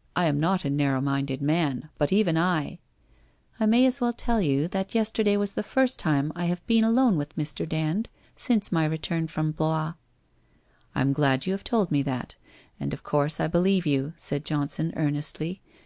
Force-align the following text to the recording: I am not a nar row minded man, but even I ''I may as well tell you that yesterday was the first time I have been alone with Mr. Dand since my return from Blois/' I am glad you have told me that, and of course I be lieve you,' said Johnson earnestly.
I 0.14 0.26
am 0.26 0.38
not 0.38 0.66
a 0.66 0.68
nar 0.68 0.92
row 0.92 1.00
minded 1.00 1.40
man, 1.40 1.88
but 1.96 2.12
even 2.12 2.36
I 2.36 2.80
''I 3.58 3.64
may 3.64 3.86
as 3.86 3.98
well 3.98 4.12
tell 4.12 4.38
you 4.38 4.68
that 4.68 4.94
yesterday 4.94 5.38
was 5.38 5.52
the 5.52 5.62
first 5.62 5.98
time 5.98 6.32
I 6.36 6.44
have 6.44 6.66
been 6.66 6.84
alone 6.84 7.16
with 7.16 7.34
Mr. 7.34 7.66
Dand 7.66 8.10
since 8.36 8.70
my 8.70 8.84
return 8.84 9.26
from 9.26 9.52
Blois/' 9.52 9.94
I 10.94 11.00
am 11.00 11.14
glad 11.14 11.46
you 11.46 11.54
have 11.54 11.64
told 11.64 11.90
me 11.90 12.02
that, 12.02 12.36
and 12.78 12.92
of 12.92 13.02
course 13.02 13.40
I 13.40 13.46
be 13.46 13.56
lieve 13.58 13.86
you,' 13.86 14.12
said 14.16 14.44
Johnson 14.44 14.92
earnestly. 14.96 15.62